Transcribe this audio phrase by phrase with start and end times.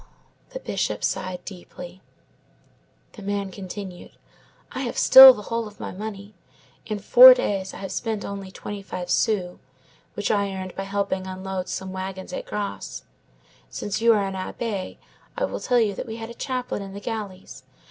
[0.49, 2.01] The Bishop sighed deeply.
[3.11, 4.13] The man continued:
[4.71, 6.33] "I have still the whole of my money.
[6.87, 9.59] In four days I have spent only twenty five sous,
[10.15, 13.03] which I earned by helping unload some wagons at Grasse.
[13.69, 14.97] Since you are an abbé,
[15.37, 17.61] I will tell you that we had a chaplain in the galleys.